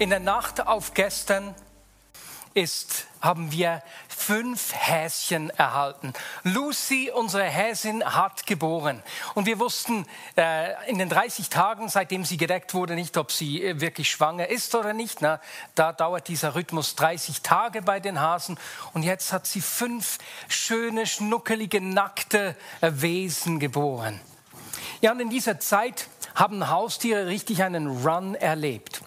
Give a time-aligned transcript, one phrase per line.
[0.00, 1.54] In der Nacht auf gestern
[2.54, 6.14] ist, haben wir fünf Häschen erhalten.
[6.42, 9.02] Lucy, unsere Häsin, hat geboren.
[9.34, 10.06] Und wir wussten
[10.38, 14.48] äh, in den 30 Tagen, seitdem sie gedeckt wurde, nicht, ob sie äh, wirklich schwanger
[14.48, 15.20] ist oder nicht.
[15.20, 15.38] Na,
[15.74, 18.58] da dauert dieser Rhythmus 30 Tage bei den Hasen.
[18.94, 20.16] Und jetzt hat sie fünf
[20.48, 24.18] schöne, schnuckelige, nackte äh, Wesen geboren.
[25.02, 29.02] Ja, und in dieser Zeit haben Haustiere richtig einen Run erlebt.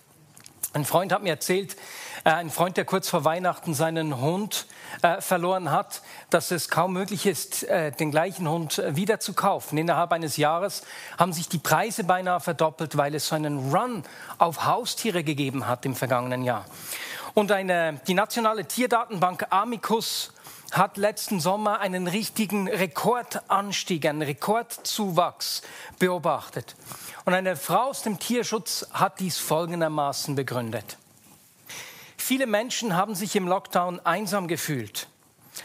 [0.76, 1.76] Ein Freund hat mir erzählt,
[2.24, 4.66] äh, ein Freund, der kurz vor Weihnachten seinen Hund
[5.04, 9.78] äh, verloren hat, dass es kaum möglich ist, äh, den gleichen Hund wieder zu kaufen.
[9.78, 10.82] Innerhalb eines Jahres
[11.20, 14.04] haben sich die Preise beinahe verdoppelt, weil es so einen Run
[14.40, 16.66] auf Haustiere gegeben hat im vergangenen Jahr.
[17.36, 20.34] Und eine, die nationale Tierdatenbank Amicus
[20.74, 25.62] hat letzten Sommer einen richtigen Rekordanstieg, einen Rekordzuwachs
[26.00, 26.76] beobachtet.
[27.26, 30.98] Und eine Frau aus dem Tierschutz hat dies folgendermaßen begründet.
[32.18, 35.08] Viele Menschen haben sich im Lockdown einsam gefühlt.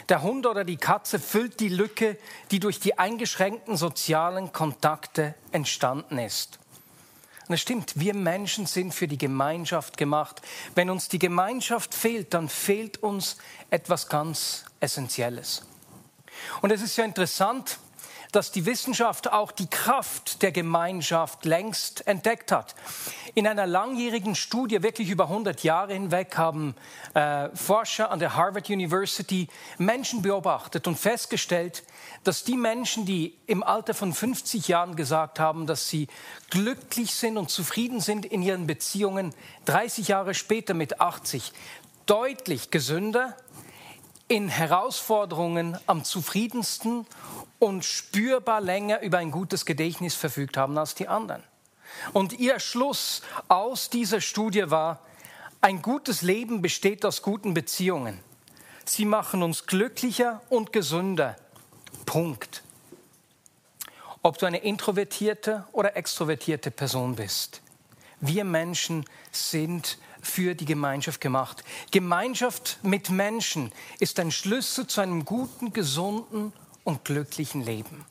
[0.09, 2.17] Der Hund oder die Katze füllt die Lücke,
[2.51, 6.59] die durch die eingeschränkten sozialen Kontakte entstanden ist.
[7.49, 10.39] Und es stimmt, wir Menschen sind für die Gemeinschaft gemacht.
[10.75, 13.37] Wenn uns die Gemeinschaft fehlt, dann fehlt uns
[13.71, 15.65] etwas ganz Essentielles.
[16.61, 17.79] Und es ist ja interessant,
[18.31, 22.75] dass die Wissenschaft auch die Kraft der Gemeinschaft längst entdeckt hat.
[23.33, 26.75] In einer langjährigen Studie, wirklich über 100 Jahre hinweg, haben
[27.13, 29.47] äh, Forscher an der Harvard University
[29.77, 31.83] Menschen beobachtet und festgestellt,
[32.23, 36.07] dass die Menschen, die im Alter von 50 Jahren gesagt haben, dass sie
[36.49, 39.33] glücklich sind und zufrieden sind in ihren Beziehungen,
[39.65, 41.53] 30 Jahre später mit 80
[42.05, 43.37] deutlich gesünder,
[44.29, 47.05] in Herausforderungen am zufriedensten
[47.57, 51.43] und spürbar länger über ein gutes Gedächtnis verfügt haben als die anderen.
[52.13, 55.01] Und ihr Schluss aus dieser Studie war,
[55.61, 58.19] ein gutes Leben besteht aus guten Beziehungen.
[58.85, 61.35] Sie machen uns glücklicher und gesünder.
[62.05, 62.63] Punkt.
[64.21, 67.61] Ob du eine introvertierte oder extrovertierte Person bist.
[68.21, 71.63] Wir Menschen sind für die Gemeinschaft gemacht.
[71.91, 76.53] Gemeinschaft mit Menschen ist ein Schlüssel zu einem guten, gesunden
[76.83, 78.05] und glücklichen Leben.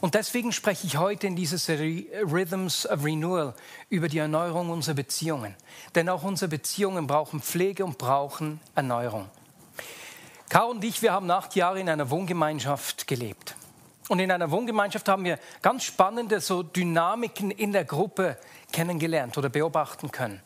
[0.00, 3.54] Und deswegen spreche ich heute in dieser Serie Rhythms of Renewal
[3.90, 5.54] über die Erneuerung unserer Beziehungen.
[5.94, 9.28] Denn auch unsere Beziehungen brauchen Pflege und brauchen Erneuerung.
[10.48, 13.54] Karl und ich, wir haben acht Jahre in einer Wohngemeinschaft gelebt.
[14.08, 18.38] Und in einer Wohngemeinschaft haben wir ganz spannende so Dynamiken in der Gruppe
[18.72, 20.40] kennengelernt oder beobachten können.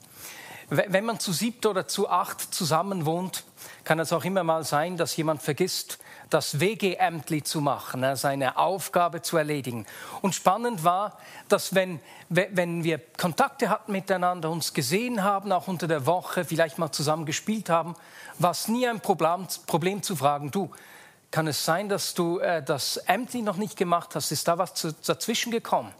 [0.68, 3.44] Wenn man zu siebt oder zu acht zusammen wohnt,
[3.84, 5.98] kann es auch immer mal sein, dass jemand vergisst,
[6.30, 9.86] das WG-Ämtli zu machen, ne, seine Aufgabe zu erledigen.
[10.22, 11.18] Und spannend war,
[11.48, 12.00] dass wenn,
[12.30, 17.26] wenn wir Kontakte hatten miteinander, uns gesehen haben, auch unter der Woche, vielleicht mal zusammen
[17.26, 17.94] gespielt haben,
[18.38, 20.70] war es nie ein Problem, Problem zu fragen, du,
[21.30, 24.32] kann es sein, dass du äh, das Ämtli noch nicht gemacht hast?
[24.32, 25.92] Ist da was zu, dazwischen gekommen?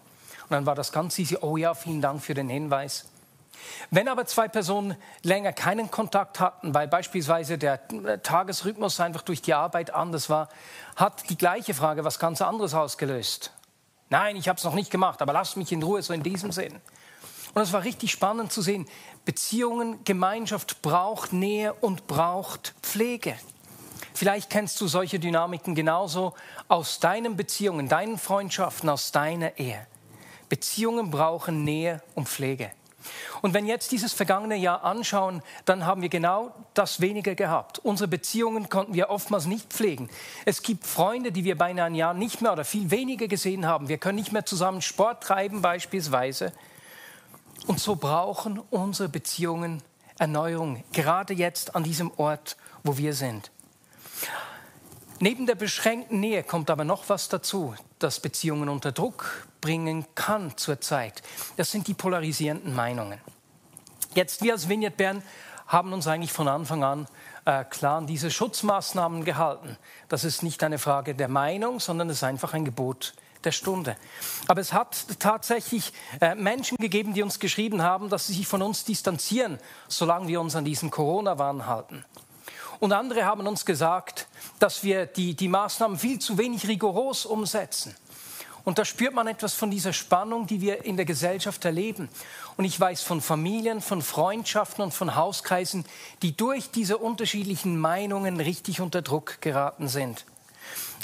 [0.43, 3.07] Und dann war das ganz easy, oh ja, vielen Dank für den Hinweis.
[3.91, 7.81] Wenn aber zwei Personen länger keinen Kontakt hatten, weil beispielsweise der
[8.23, 10.49] Tagesrhythmus einfach durch die Arbeit anders war,
[10.97, 13.53] hat die gleiche Frage was ganz anderes ausgelöst.
[14.11, 16.53] Nein, ich habe es noch nicht gemacht, aber lasst mich in Ruhe, so in diesem
[16.53, 16.81] Sinn.
[17.55, 18.89] Und es war richtig spannend zu sehen,
[19.25, 23.35] Beziehungen, Gemeinschaft braucht Nähe und braucht Pflege.
[24.15, 26.35] Vielleicht kennst du solche Dynamiken genauso
[26.69, 29.87] aus deinen Beziehungen, deinen Freundschaften, aus deiner Ehe.
[30.49, 32.71] Beziehungen brauchen Nähe und Pflege.
[33.41, 37.79] Und wenn jetzt dieses vergangene Jahr anschauen, dann haben wir genau das weniger gehabt.
[37.79, 40.09] Unsere Beziehungen konnten wir oftmals nicht pflegen.
[40.45, 43.89] Es gibt Freunde, die wir beinahe ein Jahr nicht mehr oder viel weniger gesehen haben.
[43.89, 46.53] Wir können nicht mehr zusammen Sport treiben beispielsweise.
[47.67, 49.83] Und so brauchen unsere Beziehungen
[50.19, 53.51] Erneuerung, gerade jetzt an diesem Ort, wo wir sind.
[55.19, 60.55] Neben der beschränkten Nähe kommt aber noch was dazu, das Beziehungen unter Druck bringen kann
[60.59, 61.23] zurzeit.
[61.57, 63.19] Das sind die polarisierenden Meinungen.
[64.15, 65.23] Jetzt, wir als Vignette Bern
[65.67, 67.07] haben uns eigentlich von Anfang an
[67.47, 69.79] äh, klar an diese Schutzmaßnahmen gehalten.
[70.09, 73.15] Das ist nicht eine Frage der Meinung, sondern es ist einfach ein Gebot
[73.45, 73.97] der Stunde.
[74.49, 78.63] Aber es hat tatsächlich äh, Menschen gegeben, die uns geschrieben haben, dass sie sich von
[78.63, 79.59] uns distanzieren,
[79.89, 82.05] solange wir uns an diesen Corona-Wahn halten.
[82.79, 84.27] Und andere haben uns gesagt,
[84.59, 87.97] dass wir die, die Maßnahmen viel zu wenig rigoros umsetzen.
[88.65, 92.09] Und da spürt man etwas von dieser Spannung, die wir in der Gesellschaft erleben.
[92.57, 95.85] Und ich weiß von Familien, von Freundschaften und von Hauskreisen,
[96.23, 100.25] die durch diese unterschiedlichen Meinungen richtig unter Druck geraten sind.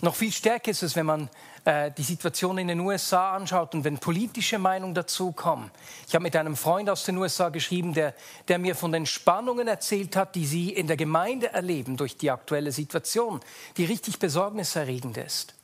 [0.02, 1.28] Noch viel stärker ist es, wenn man
[1.64, 5.72] äh, die Situation in den USA anschaut und wenn politische Meinungen dazukommen.
[6.06, 8.14] Ich habe mit einem Freund aus den USA geschrieben, der,
[8.46, 12.30] der mir von den Spannungen erzählt hat, die sie in der Gemeinde erleben durch die
[12.30, 13.40] aktuelle Situation,
[13.76, 15.57] die richtig besorgniserregend ist.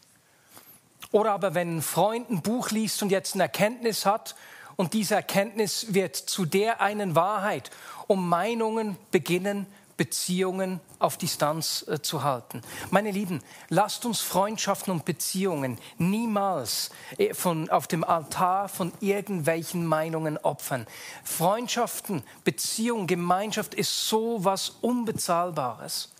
[1.14, 4.34] Oder aber wenn ein Freund ein Buch liest und jetzt eine Erkenntnis hat
[4.75, 7.70] und diese Erkenntnis wird zu der einen Wahrheit,
[8.08, 9.66] um Meinungen beginnen,
[9.96, 12.62] Beziehungen auf Distanz äh, zu halten.
[12.90, 19.87] Meine Lieben, lasst uns Freundschaften und Beziehungen niemals äh, von, auf dem Altar von irgendwelchen
[19.87, 20.84] Meinungen opfern.
[21.22, 26.12] Freundschaften, Beziehung, Gemeinschaft ist so was Unbezahlbares.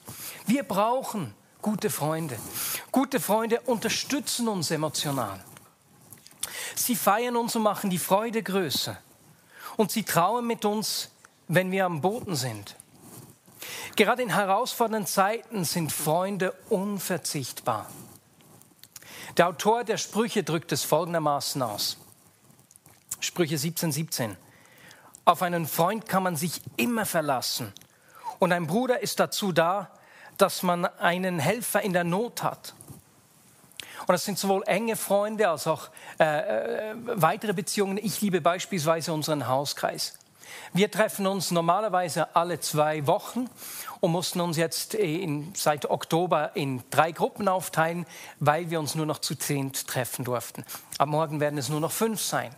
[0.46, 1.35] Wir brauchen
[1.65, 2.39] gute Freunde.
[2.93, 5.43] Gute Freunde unterstützen uns emotional.
[6.75, 8.99] Sie feiern uns und machen die Freude größer.
[9.79, 11.09] Und sie trauen mit uns,
[11.49, 12.77] wenn wir am Boden sind.
[13.97, 17.91] Gerade in herausfordernden Zeiten sind Freunde unverzichtbar.
[19.39, 21.97] Der Autor der Sprüche drückt es folgendermaßen aus.
[23.21, 24.37] Sprüche 17, 17.
[25.25, 27.73] Auf einen Freund kann man sich immer verlassen.
[28.39, 29.91] Und ein Bruder ist dazu da,
[30.39, 32.75] dass man einen Helfer in der Not hat.
[34.07, 35.89] Und das sind sowohl enge Freunde als auch
[36.21, 37.99] äh, äh, weitere Beziehungen.
[37.99, 40.19] Ich liebe beispielsweise unseren Hauskreis.
[40.73, 43.49] Wir treffen uns normalerweise alle zwei Wochen
[44.01, 48.07] und mussten uns jetzt in, seit Oktober in drei Gruppen aufteilen,
[48.41, 50.65] weil wir uns nur noch zu zehnt treffen durften.
[50.99, 52.55] Ab morgen werden es nur noch fünf sein.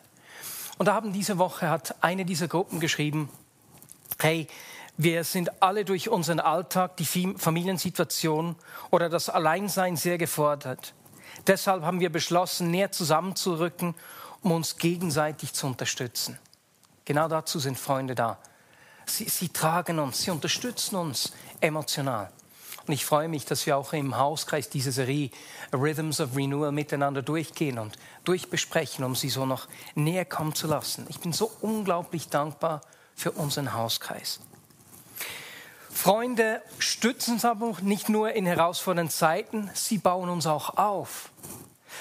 [0.79, 3.31] Und da haben diese Woche hat eine dieser Gruppen geschrieben,
[4.19, 4.49] hey,
[4.98, 8.56] wir sind alle durch unseren Alltag, die Familiensituation
[8.90, 10.94] oder das Alleinsein sehr gefordert.
[11.46, 13.94] Deshalb haben wir beschlossen, näher zusammenzurücken,
[14.43, 16.38] um uns gegenseitig zu unterstützen.
[17.04, 18.38] Genau dazu sind Freunde da.
[19.04, 22.32] Sie, sie tragen uns, sie unterstützen uns emotional.
[22.87, 25.31] Und ich freue mich, dass wir auch im Hauskreis diese Serie
[25.72, 31.06] Rhythms of Renewal miteinander durchgehen und durchbesprechen, um sie so noch näher kommen zu lassen.
[31.08, 32.81] Ich bin so unglaublich dankbar
[33.14, 34.40] für unseren Hauskreis.
[35.96, 41.31] Freunde stützen uns aber nicht nur in herausfordernden Zeiten, sie bauen uns auch auf.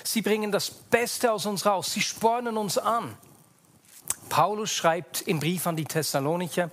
[0.04, 3.18] Sie bringen das Beste aus uns raus, sie spornen uns an.
[4.28, 6.70] Paulus schreibt im Brief an die Thessalonicher,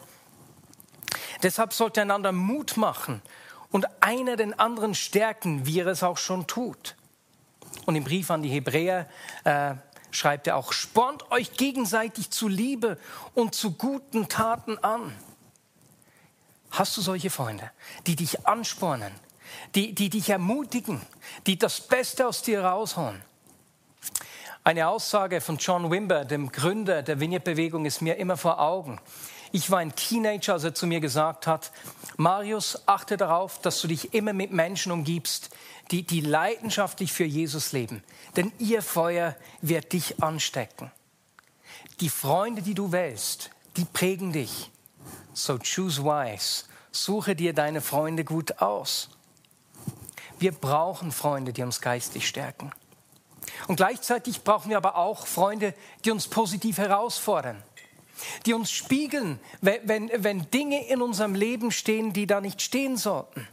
[1.45, 3.23] deshalb sollte einander Mut machen
[3.71, 6.97] und einer den anderen stärken, wie er es auch schon tut.
[7.87, 9.09] Und im Brief an die Hebräer
[9.45, 9.75] äh,
[10.11, 12.99] schreibt er auch, spornt euch gegenseitig zu Liebe
[13.35, 15.15] und zu guten Taten an.
[16.73, 17.71] Hast du solche Freunde,
[18.07, 19.13] die dich anspornen,
[19.75, 21.03] die, die dich ermutigen,
[21.47, 23.23] die das Beste aus dir rausholen?
[24.65, 29.01] Eine Aussage von John Wimber, dem Gründer der Vineyard-Bewegung, ist mir immer vor Augen.
[29.51, 31.73] Ich war ein Teenager, als er zu mir gesagt hat,
[32.17, 35.51] Marius, achte darauf, dass du dich immer mit Menschen umgibst,
[35.91, 38.03] die, die leidenschaftlich für Jesus leben.
[38.37, 40.91] Denn ihr Feuer wird dich anstecken.
[42.01, 44.72] Die Freunde, die du wählst, die prägen dich.
[45.35, 46.65] So choose wise.
[46.91, 49.09] Suche dir deine Freunde gut aus.
[50.39, 52.73] Wir brauchen Freunde, die uns geistig stärken.
[53.69, 55.75] Und gleichzeitig brauchen wir aber auch Freunde,
[56.05, 57.63] die uns positiv herausfordern,
[58.45, 62.97] die uns spiegeln, wenn, wenn, wenn Dinge in unserem Leben stehen, die da nicht stehen
[62.97, 63.49] sollten.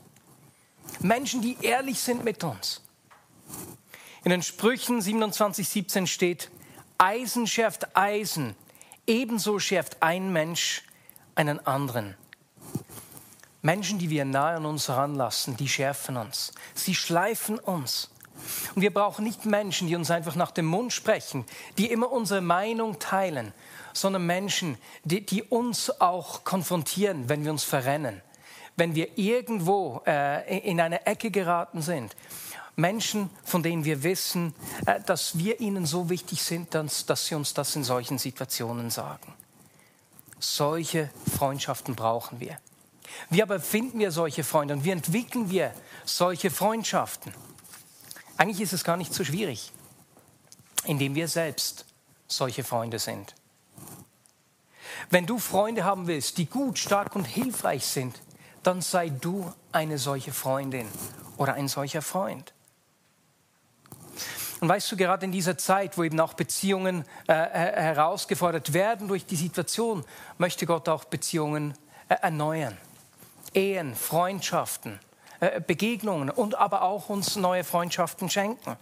[1.00, 2.81] Menschen, die ehrlich sind mit uns.
[4.24, 6.51] In den Sprüchen 27, 17 steht,
[6.98, 8.55] Eisen schärft Eisen,
[9.07, 10.83] ebenso schärft ein Mensch
[11.39, 12.15] einen anderen.
[13.62, 16.51] Menschen, die wir nahe an uns heranlassen, die schärfen uns.
[16.75, 18.10] Sie schleifen uns.
[18.75, 21.46] Und wir brauchen nicht Menschen, die uns einfach nach dem Mund sprechen,
[21.77, 23.53] die immer unsere Meinung teilen,
[23.93, 28.22] sondern Menschen, die, die uns auch konfrontieren, wenn wir uns verrennen,
[28.75, 32.17] wenn wir irgendwo äh, in eine Ecke geraten sind.
[32.75, 34.53] Menschen, von denen wir wissen,
[34.86, 38.89] äh, dass wir ihnen so wichtig sind, dass, dass sie uns das in solchen Situationen
[38.89, 39.34] sagen.
[40.39, 42.58] Solche Freundschaften brauchen wir.
[43.29, 45.74] Wie aber finden wir solche Freunde und wie entwickeln wir
[46.05, 47.34] solche Freundschaften?
[48.38, 49.72] Eigentlich ist es gar nicht so schwierig,
[50.86, 51.86] indem wir selbst
[52.27, 53.36] solche Freunde sind.
[55.10, 58.22] Wenn du Freunde haben willst, die gut, stark und hilfreich sind,
[58.63, 60.88] dann sei du eine solche Freundin
[61.38, 62.53] oder ein solcher Freund.
[64.59, 69.25] Und weißt du, gerade in dieser Zeit, wo eben auch Beziehungen äh, herausgefordert werden durch
[69.25, 70.03] die Situation,
[70.37, 71.73] möchte Gott auch Beziehungen
[72.09, 72.77] äh, erneuern.
[73.53, 74.99] Ehen, Freundschaften,
[75.39, 78.75] äh, Begegnungen und aber auch uns neue Freundschaften schenken.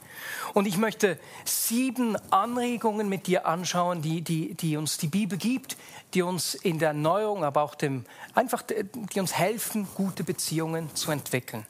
[0.55, 5.77] Und ich möchte sieben Anregungen mit dir anschauen, die, die, die uns die Bibel gibt,
[6.15, 11.11] die uns in der Erneuerung, aber auch dem, einfach, die uns helfen, gute Beziehungen zu
[11.11, 11.67] entwickeln.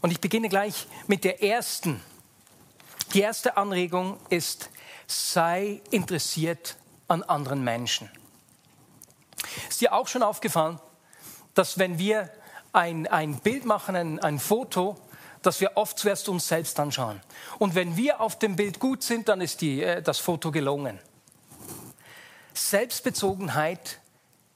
[0.00, 2.00] Und ich beginne gleich mit der ersten.
[3.14, 4.70] Die erste Anregung ist,
[5.06, 6.76] sei interessiert
[7.08, 8.10] an anderen Menschen.
[9.68, 10.78] Ist dir auch schon aufgefallen,
[11.54, 12.30] dass wenn wir
[12.72, 14.96] ein, ein Bild machen, ein, ein Foto,
[15.40, 17.20] dass wir oft zuerst uns selbst anschauen.
[17.58, 20.98] Und wenn wir auf dem Bild gut sind, dann ist die, äh, das Foto gelungen.
[22.52, 24.00] Selbstbezogenheit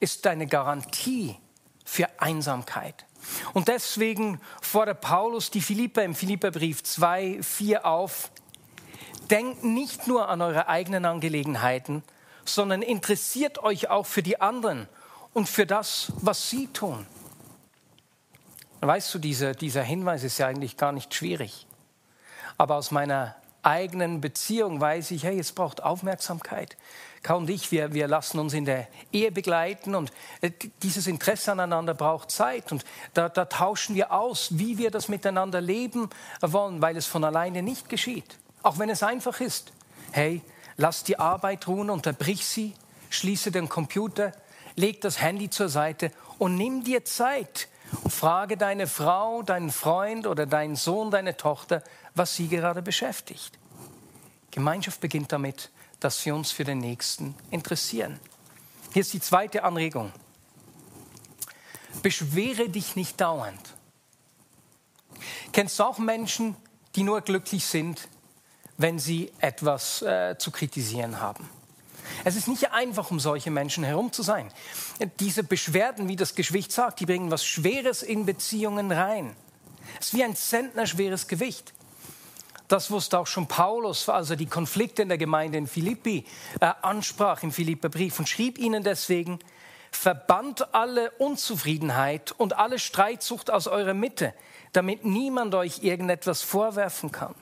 [0.01, 1.37] ist eine Garantie
[1.85, 3.07] für Einsamkeit.
[3.55, 8.31] Und deswegen fordert Paulus die Philipper im Philipperbrief 2, 4 auf,
[9.33, 12.05] denkt nicht nur an eure eigenen Angelegenheiten,
[12.45, 14.89] sondern interessiert euch auch für die anderen
[15.33, 17.07] und für das, was sie tun.
[18.81, 21.67] Weißt du, dieser, dieser Hinweis ist ja eigentlich gar nicht schwierig.
[22.59, 26.77] Aber aus meiner eigenen Beziehung weiß ich, hey, es braucht Aufmerksamkeit.
[27.23, 30.51] Kau und ich, wir, wir lassen uns in der Ehe begleiten und äh,
[30.83, 32.73] dieses Interesse aneinander braucht Zeit.
[32.73, 32.85] Und
[33.15, 36.11] da, da tauschen wir aus, wie wir das miteinander leben
[36.41, 38.37] wollen, weil es von alleine nicht geschieht.
[38.63, 39.73] Auch wenn es einfach ist.
[40.13, 40.43] Hey,
[40.77, 42.75] lass die Arbeit ruhen, unterbrich sie,
[43.11, 44.33] schließe den Computer,
[44.77, 47.69] leg das Handy zur Seite und nimm dir Zeit
[48.03, 51.83] und frage deine Frau, deinen Freund oder deinen Sohn, deine Tochter,
[52.15, 53.59] was sie gerade beschäftigt.
[54.51, 58.19] Gemeinschaft beginnt damit, dass wir uns für den Nächsten interessieren.
[58.93, 60.13] Hier ist die zweite Anregung.
[62.03, 63.75] Beschwere dich nicht dauernd.
[65.53, 66.57] Kennst du auch Menschen,
[66.97, 68.09] die nur glücklich sind,
[68.79, 71.49] wenn sie etwas äh, zu kritisieren haben?
[72.25, 74.51] Es ist nicht einfach, um solche Menschen herum zu sein.
[75.21, 79.35] Diese Beschwerden, wie das Geschwicht sagt, die bringen was Schweres in Beziehungen rein.
[80.01, 81.73] Es ist wie ein Zentner schweres Gewicht.
[82.69, 86.25] Das wusste auch schon Paulus, als er die Konflikte in der Gemeinde in Philippi
[86.61, 89.41] äh, ansprach im Philipperbrief und schrieb ihnen deswegen,
[89.91, 94.33] verbannt alle Unzufriedenheit und alle Streitsucht aus eurer Mitte,
[94.73, 97.35] damit niemand euch irgendetwas vorwerfen kann.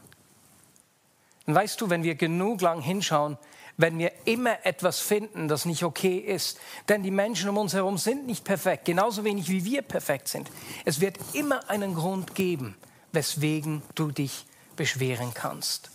[1.51, 3.37] Und weißt du, wenn wir genug lang hinschauen,
[3.77, 6.61] wenn wir immer etwas finden, das nicht okay ist.
[6.89, 10.49] Denn die Menschen um uns herum sind nicht perfekt, genauso wenig wie wir perfekt sind.
[10.85, 12.77] Es wird immer einen Grund geben,
[13.11, 15.91] weswegen du dich beschweren kannst.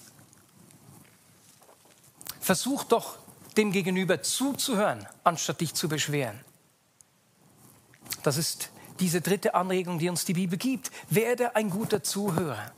[2.42, 3.18] Versuch doch
[3.56, 6.42] dem Gegenüber zuzuhören, anstatt dich zu beschweren.
[8.24, 10.92] Das ist diese dritte Anregung, die uns die Bibel gibt.
[11.10, 12.74] Werde ein guter Zuhörer.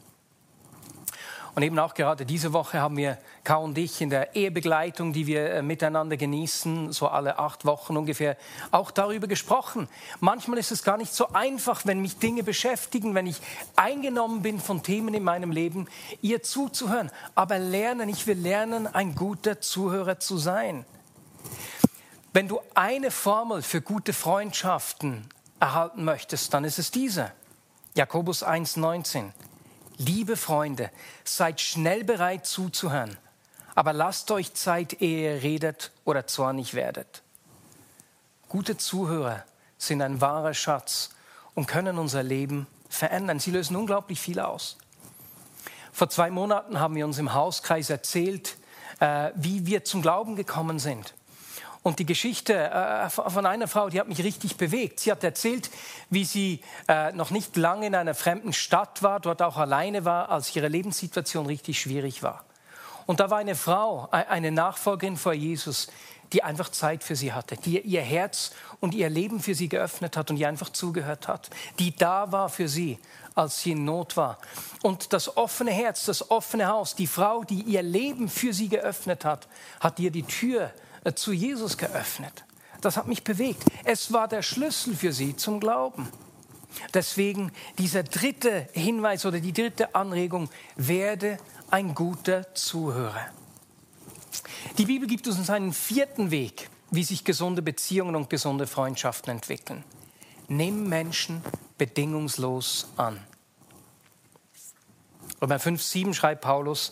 [1.57, 5.25] Und eben auch gerade diese Woche haben wir, Kau und ich, in der Ehebegleitung, die
[5.25, 8.37] wir äh, miteinander genießen, so alle acht Wochen ungefähr,
[8.69, 9.87] auch darüber gesprochen.
[10.19, 13.41] Manchmal ist es gar nicht so einfach, wenn mich Dinge beschäftigen, wenn ich
[13.75, 15.87] eingenommen bin von Themen in meinem Leben,
[16.21, 17.09] ihr zuzuhören.
[17.33, 20.85] Aber lernen, ich will lernen, ein guter Zuhörer zu sein.
[22.33, 25.27] Wenn du eine Formel für gute Freundschaften
[25.59, 27.31] erhalten möchtest, dann ist es diese.
[27.95, 29.31] Jakobus 1,19.
[29.97, 30.91] Liebe Freunde,
[31.23, 33.17] seid schnell bereit zuzuhören,
[33.73, 37.23] aber lasst euch Zeit, ehe ihr redet oder zornig werdet.
[38.47, 39.43] Gute Zuhörer
[39.77, 41.09] sind ein wahrer Schatz
[41.55, 43.39] und können unser Leben verändern.
[43.39, 44.77] Sie lösen unglaublich viel aus.
[45.91, 48.57] Vor zwei Monaten haben wir uns im Hauskreis erzählt,
[48.99, 51.13] äh, wie wir zum Glauben gekommen sind.
[51.87, 54.99] Und die Geschichte äh, von einer Frau, die hat mich richtig bewegt.
[54.99, 55.69] Sie hat erzählt,
[56.09, 60.29] wie sie äh, noch nicht lange in einer fremden Stadt war, dort auch alleine war,
[60.29, 62.43] als ihre Lebenssituation richtig schwierig war.
[63.05, 65.87] Und da war eine Frau, eine Nachfolgerin vor Jesus,
[66.33, 68.51] die einfach Zeit für sie hatte, die ihr Herz
[68.81, 72.49] und ihr Leben für sie geöffnet hat und ihr einfach zugehört hat, die da war
[72.49, 72.99] für sie,
[73.33, 74.39] als sie in Not war.
[74.83, 79.23] Und das offene Herz, das offene Haus, die Frau, die ihr Leben für sie geöffnet
[79.23, 79.47] hat,
[79.79, 82.45] hat ihr die Tür äh, zu Jesus geöffnet.
[82.81, 83.63] Das hat mich bewegt.
[83.83, 86.07] Es war der Schlüssel für sie zum Glauben.
[86.93, 91.37] Deswegen dieser dritte Hinweis oder die dritte Anregung, werde
[91.71, 93.25] ein guter Zuhörer.
[94.77, 99.83] Die Bibel gibt uns einen vierten Weg, wie sich gesunde Beziehungen und gesunde Freundschaften entwickeln.
[100.47, 101.41] Nimm Menschen
[101.77, 103.19] bedingungslos an.
[105.41, 106.91] Römer 5, 7 schreibt Paulus,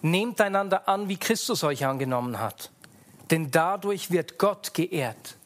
[0.00, 2.70] nehmt einander an, wie Christus euch angenommen hat
[3.30, 5.36] denn dadurch wird Gott geehrt.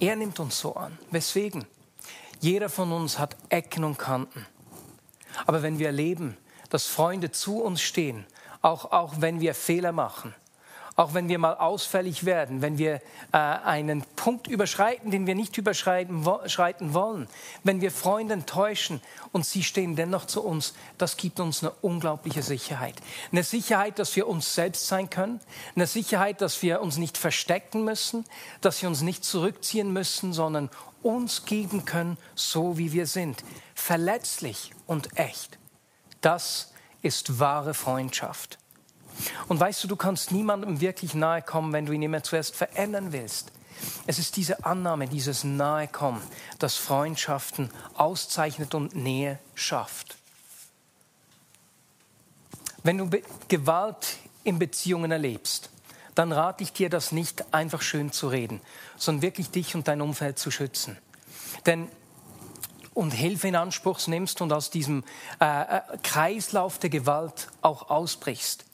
[0.00, 0.98] Er nimmt uns so an.
[1.10, 1.64] Weswegen?
[2.40, 4.46] Jeder von uns hat Ecken und Kanten.
[5.46, 6.36] Aber wenn wir erleben,
[6.70, 8.26] dass Freunde zu uns stehen,
[8.62, 10.34] auch, auch wenn wir Fehler machen
[10.96, 12.96] auch wenn wir mal ausfällig werden, wenn wir
[13.32, 17.28] äh, einen Punkt überschreiten, den wir nicht überschreiten wo wollen,
[17.64, 19.00] wenn wir Freunde enttäuschen
[19.32, 22.94] und sie stehen dennoch zu uns, das gibt uns eine unglaubliche Sicherheit.
[23.30, 25.40] Eine Sicherheit, dass wir uns selbst sein können,
[25.74, 28.24] eine Sicherheit, dass wir uns nicht verstecken müssen,
[28.60, 30.68] dass wir uns nicht zurückziehen müssen, sondern
[31.02, 33.42] uns geben können, so wie wir sind,
[33.74, 35.58] verletzlich und echt.
[36.20, 38.58] Das ist wahre Freundschaft.
[39.48, 43.12] Und weißt du, du kannst niemandem wirklich nahe kommen, wenn du ihn immer zuerst verändern
[43.12, 43.52] willst.
[44.06, 46.22] Es ist diese Annahme, dieses Nahekommen,
[46.58, 50.16] das Freundschaften auszeichnet und Nähe schafft.
[52.82, 53.10] Wenn du
[53.48, 55.70] Gewalt in Beziehungen erlebst,
[56.14, 58.60] dann rate ich dir, das nicht einfach schön zu reden,
[58.96, 60.98] sondern wirklich dich und dein Umfeld zu schützen.
[61.66, 61.88] Denn
[62.94, 65.04] und Hilfe in Anspruch nimmst und aus diesem
[65.40, 68.66] äh, äh Kreislauf der Gewalt auch ausbrichst.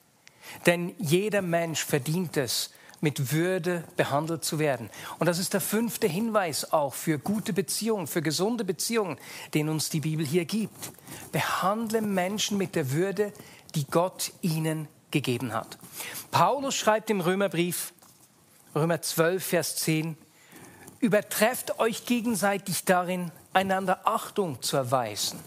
[0.66, 4.90] Denn jeder Mensch verdient es, mit Würde behandelt zu werden.
[5.18, 9.18] Und das ist der fünfte Hinweis auch für gute Beziehungen, für gesunde Beziehungen,
[9.54, 10.92] den uns die Bibel hier gibt.
[11.32, 13.32] Behandle Menschen mit der Würde,
[13.74, 15.78] die Gott ihnen gegeben hat.
[16.30, 17.92] Paulus schreibt im Römerbrief,
[18.74, 20.16] Römer 12, Vers 10,
[21.00, 25.38] übertrefft euch gegenseitig darin, einander Achtung zu erweisen.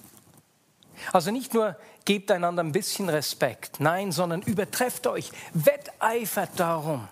[1.13, 3.79] Also nicht nur gebt einander ein bisschen Respekt.
[3.79, 7.07] Nein, sondern übertrefft euch, wetteifert darum.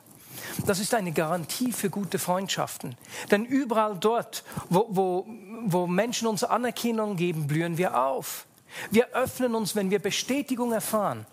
[0.65, 2.96] Das ist eine Garantie für gute Freundschaften.
[3.31, 5.25] Denn überall dort, wo, wo,
[5.65, 8.46] wo Menschen uns Anerkennung geben, blühen wir auf.
[8.91, 11.25] Wir öffnen uns, wenn wir Bestätigung erfahren.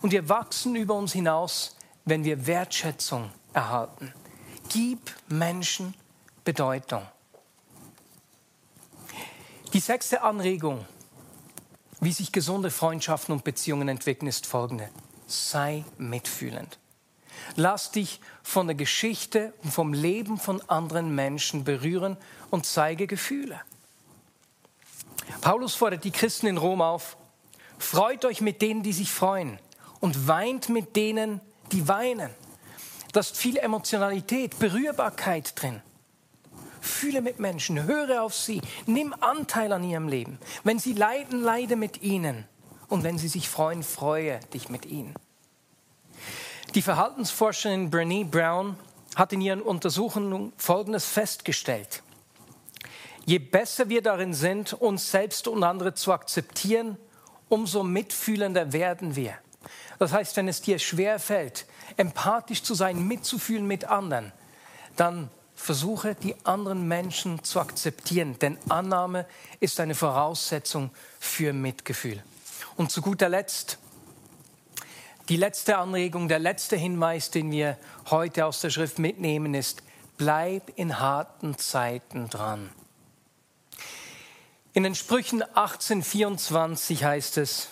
[0.00, 4.12] Und wir wachsen über uns hinaus, wenn wir Wertschätzung erhalten.
[4.70, 5.94] Gib Menschen
[6.44, 7.02] Bedeutung.
[9.72, 10.86] Die sechste Anregung
[12.00, 14.88] wie sich gesunde Freundschaften und Beziehungen entwickeln, ist folgende.
[15.26, 16.78] Sei mitfühlend.
[17.56, 22.16] Lass dich von der Geschichte und vom Leben von anderen Menschen berühren
[22.50, 23.60] und zeige Gefühle.
[25.40, 27.16] Paulus fordert die Christen in Rom auf,
[27.78, 29.58] freut euch mit denen, die sich freuen
[30.00, 31.40] und weint mit denen,
[31.72, 32.30] die weinen.
[33.12, 35.80] Da ist viel Emotionalität, Berührbarkeit drin.
[36.84, 40.38] Fühle mit Menschen, höre auf sie, nimm Anteil an ihrem Leben.
[40.62, 42.44] Wenn sie leiden, leide mit ihnen.
[42.88, 45.14] Und wenn sie sich freuen, freue dich mit ihnen.
[46.74, 48.76] Die Verhaltensforscherin Brené Brown
[49.16, 52.02] hat in ihren Untersuchungen Folgendes festgestellt.
[53.26, 56.98] Je besser wir darin sind, uns selbst und andere zu akzeptieren,
[57.48, 59.38] umso mitfühlender werden wir.
[59.98, 61.66] Das heißt, wenn es dir schwerfällt,
[61.96, 64.32] empathisch zu sein, mitzufühlen mit anderen,
[64.96, 69.26] dann versuche die anderen Menschen zu akzeptieren, denn Annahme
[69.60, 72.22] ist eine Voraussetzung für Mitgefühl.
[72.76, 73.78] Und zu guter Letzt,
[75.28, 77.78] die letzte Anregung, der letzte Hinweis, den wir
[78.10, 79.82] heute aus der Schrift mitnehmen, ist,
[80.16, 82.70] bleib in harten Zeiten dran.
[84.74, 87.68] In den Sprüchen 1824 heißt es,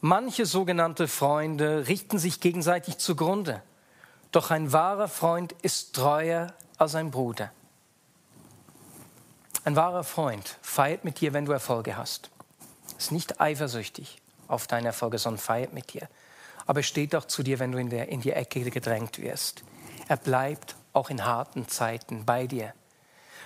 [0.00, 3.62] manche sogenannte Freunde richten sich gegenseitig zugrunde
[4.32, 7.50] doch ein wahrer Freund ist treuer als ein Bruder.
[9.64, 12.30] Ein wahrer Freund feiert mit dir, wenn du Erfolge hast.
[12.96, 16.08] Ist nicht eifersüchtig auf deine Erfolge, sondern feiert mit dir.
[16.66, 19.62] Aber steht auch zu dir, wenn du in, der, in die Ecke gedrängt wirst.
[20.08, 22.72] Er bleibt auch in harten Zeiten bei dir.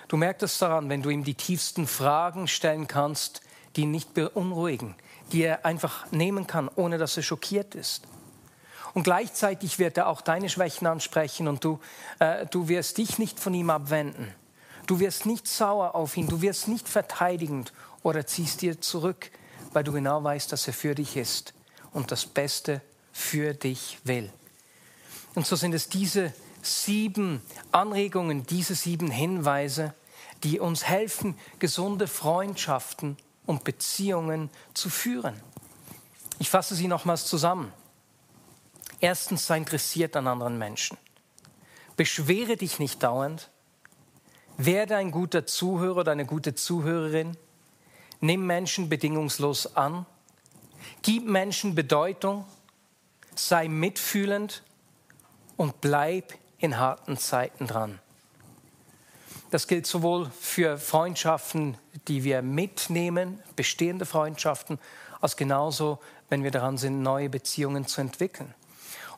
[0.08, 3.40] Du merkst es daran, wenn du ihm die tiefsten Fragen stellen kannst,
[3.76, 4.94] die ihn nicht beunruhigen,
[5.32, 8.06] die er einfach nehmen kann, ohne dass er schockiert ist.
[8.94, 11.80] Und gleichzeitig wird er auch deine Schwächen ansprechen und du,
[12.20, 14.32] äh, du wirst dich nicht von ihm abwenden.
[14.86, 19.30] Du wirst nicht sauer auf ihn, du wirst nicht verteidigend oder ziehst dir zurück,
[19.72, 21.54] weil du genau weißt, dass er für dich ist
[21.92, 24.30] und das Beste für dich will.
[25.34, 29.94] Und so sind es diese sieben Anregungen, diese sieben Hinweise,
[30.44, 35.40] die uns helfen, gesunde Freundschaften und Beziehungen zu führen.
[36.38, 37.72] Ich fasse sie nochmals zusammen.
[39.04, 40.96] Erstens, sei interessiert an anderen Menschen.
[41.94, 43.50] Beschwere dich nicht dauernd.
[44.56, 47.36] Werde ein guter Zuhörer oder eine gute Zuhörerin.
[48.20, 50.06] Nimm Menschen bedingungslos an.
[51.02, 52.46] Gib Menschen Bedeutung.
[53.34, 54.62] Sei mitfühlend
[55.58, 57.98] und bleib in harten Zeiten dran.
[59.50, 61.76] Das gilt sowohl für Freundschaften,
[62.08, 64.78] die wir mitnehmen, bestehende Freundschaften,
[65.20, 65.98] als genauso,
[66.30, 68.54] wenn wir daran sind, neue Beziehungen zu entwickeln.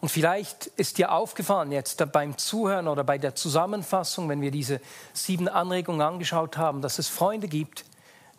[0.00, 4.80] Und vielleicht ist dir aufgefallen jetzt beim Zuhören oder bei der Zusammenfassung, wenn wir diese
[5.12, 7.84] sieben Anregungen angeschaut haben, dass es Freunde gibt,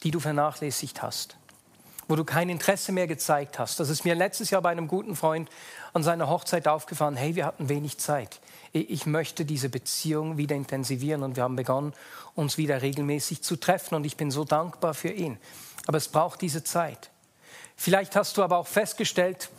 [0.04, 1.38] die du vernachlässigt hast.
[2.08, 3.80] wo du kein Interesse mehr gezeigt hast.
[3.80, 5.50] Das ist mir letztes Jahr bei einem guten Freund
[5.94, 7.16] an seiner Hochzeit aufgefallen.
[7.16, 8.40] Hey, wir hatten wenig Zeit.
[8.72, 11.94] Ich möchte diese Beziehung wieder intensivieren und wir haben begonnen,
[12.36, 15.38] uns wieder regelmäßig zu treffen und ich bin so dankbar für ihn.
[15.86, 17.10] Aber es braucht diese Zeit.
[17.76, 19.50] Vielleicht hast du aber auch festgestellt,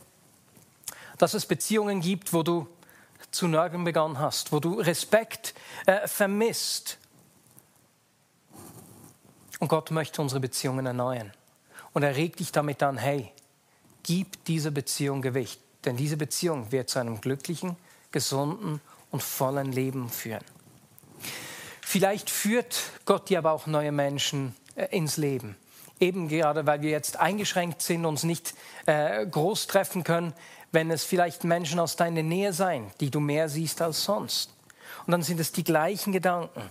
[1.18, 2.66] dass es Beziehungen gibt, wo du
[3.30, 5.54] zu nörgeln begonnen hast, wo du Respekt
[5.86, 6.98] äh, vermisst.
[9.58, 11.32] Und Gott möchte unsere Beziehungen erneuern.
[11.92, 13.32] Und er regt dich damit an, hey,
[14.02, 17.76] gib dieser Beziehung Gewicht, denn diese Beziehung wird zu einem glücklichen,
[18.12, 20.44] gesunden und vollen Leben führen.
[21.82, 25.56] Vielleicht führt Gott dir aber auch neue Menschen äh, ins Leben.
[26.00, 28.54] Eben gerade, weil wir jetzt eingeschränkt sind, uns nicht
[28.86, 30.32] äh, groß treffen können,
[30.72, 34.52] wenn es vielleicht Menschen aus deiner Nähe sein, die du mehr siehst als sonst.
[35.06, 36.62] Und dann sind es die gleichen Gedanken,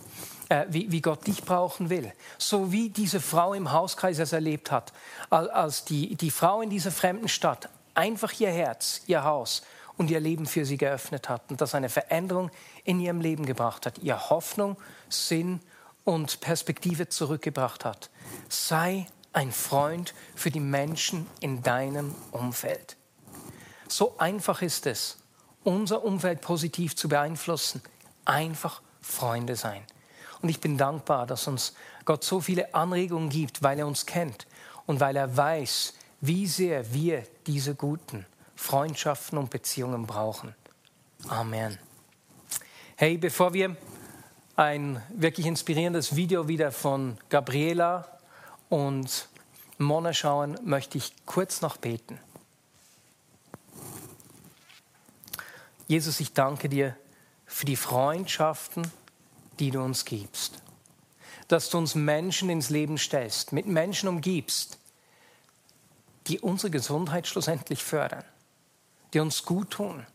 [0.49, 2.11] äh, wie, wie, Gott dich brauchen will.
[2.37, 4.93] So wie diese Frau im Hauskreis es erlebt hat,
[5.29, 9.63] als die, die Frau in dieser fremden Stadt einfach ihr Herz, ihr Haus
[9.97, 12.51] und ihr Leben für sie geöffnet hat und das eine Veränderung
[12.83, 14.77] in ihrem Leben gebracht hat, ihr Hoffnung,
[15.09, 15.59] Sinn
[16.03, 18.09] und Perspektive zurückgebracht hat.
[18.47, 22.96] Sei ein Freund für die Menschen in deinem Umfeld.
[23.87, 25.17] So einfach ist es,
[25.63, 27.81] unser Umfeld positiv zu beeinflussen.
[28.25, 29.83] Einfach Freunde sein.
[30.41, 31.73] Und ich bin dankbar, dass uns
[32.05, 34.47] Gott so viele Anregungen gibt, weil er uns kennt
[34.85, 40.55] und weil er weiß, wie sehr wir diese guten Freundschaften und Beziehungen brauchen.
[41.27, 41.77] Amen.
[42.95, 43.75] Hey, bevor wir
[44.55, 48.07] ein wirklich inspirierendes Video wieder von Gabriela
[48.69, 49.27] und
[49.77, 52.19] Mona schauen, möchte ich kurz noch beten.
[55.87, 56.95] Jesus, ich danke dir
[57.45, 58.91] für die Freundschaften,
[59.59, 60.61] die du uns gibst.
[61.47, 64.77] Dass du uns Menschen ins Leben stellst, mit Menschen umgibst,
[66.27, 68.25] die unsere Gesundheit schlussendlich fördern,
[69.13, 70.05] die uns gut tun.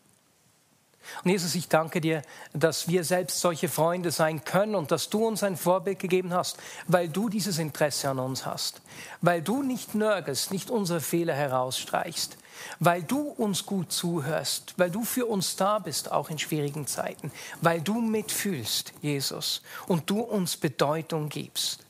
[1.24, 5.26] Und Jesus, ich danke dir, dass wir selbst solche Freunde sein können und dass du
[5.26, 8.82] uns ein Vorbild gegeben hast, weil du dieses Interesse an uns hast,
[9.20, 12.36] weil du nicht nörgelst, nicht unsere Fehler herausstreichst,
[12.80, 17.30] weil du uns gut zuhörst, weil du für uns da bist, auch in schwierigen Zeiten,
[17.60, 21.84] weil du mitfühlst, Jesus, und du uns Bedeutung gibst.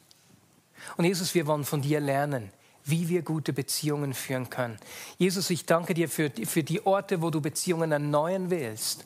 [0.97, 2.51] Und Jesus, wir wollen von dir lernen,
[2.85, 4.79] wie wir gute Beziehungen führen können.
[5.19, 9.05] Jesus, ich danke dir für, für die Orte, wo du Beziehungen erneuern willst.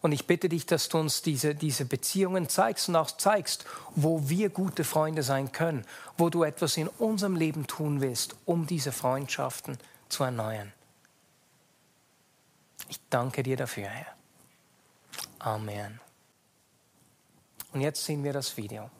[0.00, 4.28] Und ich bitte dich, dass du uns diese, diese Beziehungen zeigst und auch zeigst, wo
[4.28, 5.84] wir gute Freunde sein können,
[6.18, 10.72] wo du etwas in unserem Leben tun willst, um diese Freundschaften zu erneuern.
[12.92, 14.14] Ich danke dir dafür, Herr.
[15.38, 15.98] Amen.
[17.72, 18.90] Und jetzt sehen wir das Video.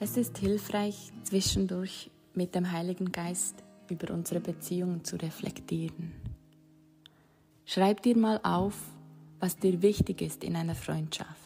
[0.00, 6.14] Es ist hilfreich, zwischendurch mit dem Heiligen Geist über unsere Beziehungen zu reflektieren.
[7.66, 8.78] Schreib dir mal auf,
[9.38, 11.45] was dir wichtig ist in einer Freundschaft.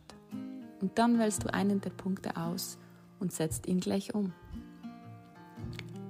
[0.81, 2.79] Und dann wählst du einen der Punkte aus
[3.19, 4.33] und setzt ihn gleich um.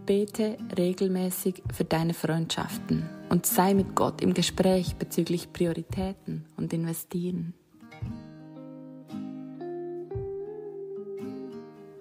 [0.06, 7.54] Bete regelmäßig für deine Freundschaften und sei mit Gott im Gespräch bezüglich Prioritäten und Investieren.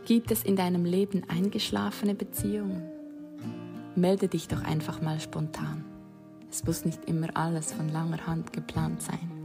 [0.06, 2.82] Gibt es in deinem Leben eingeschlafene Beziehungen?
[3.96, 5.86] Melde dich doch einfach mal spontan.
[6.50, 9.39] Es muss nicht immer alles von langer Hand geplant sein.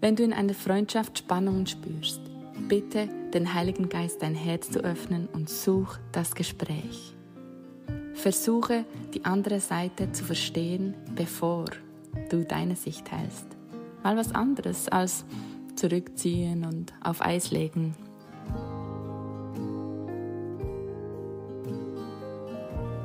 [0.00, 2.22] Wenn du in einer Freundschaft Spannungen spürst,
[2.68, 7.14] bitte den Heiligen Geist dein Herz zu öffnen und such das Gespräch.
[8.14, 11.66] Versuche die andere Seite zu verstehen, bevor
[12.30, 13.46] du deine Sicht teilst.
[14.02, 15.26] Mal was anderes als
[15.76, 17.94] zurückziehen und auf Eis legen.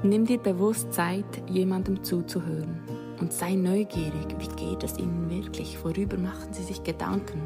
[0.02, 6.18] Nimm dir bewusst Zeit, jemandem zuzuhören und sei neugierig, wie geht es ihnen wirklich, worüber
[6.18, 7.42] machen sie sich Gedanken,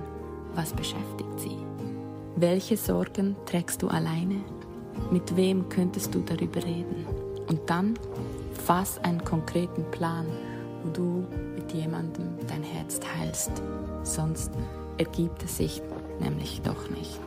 [0.56, 1.58] was beschäftigt sie.
[2.36, 4.42] Welche Sorgen trägst du alleine?
[5.12, 7.06] Mit wem könntest du darüber reden?
[7.48, 7.96] Und dann
[8.66, 10.26] fass einen konkreten Plan,
[10.84, 13.52] wo du mit jemandem dein Herz teilst.
[14.04, 14.52] Sonst
[14.98, 15.82] ergibt es sich
[16.20, 17.20] nämlich doch nicht.